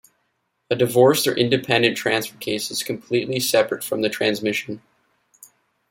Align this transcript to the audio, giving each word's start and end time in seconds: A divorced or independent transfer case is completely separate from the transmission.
A 0.71 0.75
divorced 0.75 1.27
or 1.27 1.37
independent 1.37 1.95
transfer 1.95 2.35
case 2.37 2.71
is 2.71 2.81
completely 2.81 3.39
separate 3.39 3.83
from 3.83 4.01
the 4.01 4.09
transmission. 4.09 4.81